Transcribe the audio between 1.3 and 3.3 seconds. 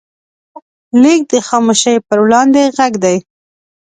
د خاموشۍ پر وړاندې غږ دی.